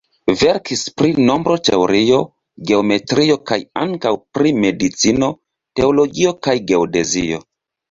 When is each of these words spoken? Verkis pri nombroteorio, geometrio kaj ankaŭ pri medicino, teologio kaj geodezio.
Verkis 0.43 0.79
pri 1.01 1.11
nombroteorio, 1.27 2.21
geometrio 2.71 3.37
kaj 3.51 3.59
ankaŭ 3.83 4.15
pri 4.39 4.55
medicino, 4.65 5.31
teologio 5.83 6.37
kaj 6.49 6.59
geodezio. 6.75 7.47